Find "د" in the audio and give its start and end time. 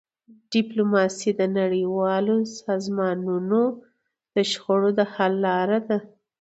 1.39-1.41, 4.35-4.35, 4.99-5.01